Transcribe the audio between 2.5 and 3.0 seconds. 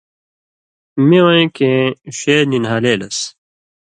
نھالے